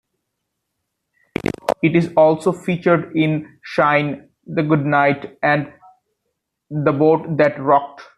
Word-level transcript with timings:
It 1.83 1.95
is 1.95 2.11
also 2.17 2.51
featured 2.51 3.15
in 3.15 3.59
"Shine", 3.63 4.29
"The 4.47 4.63
Good 4.63 4.83
Night" 4.83 5.37
and 5.43 5.71
"The 6.71 6.91
Boat 6.91 7.37
That 7.37 7.59
Rocked". 7.61 8.01